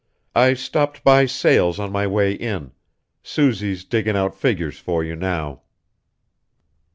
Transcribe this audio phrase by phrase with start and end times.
[0.33, 2.71] I stopped by Sales on my way in
[3.21, 5.61] Susie's digging out figures for you now."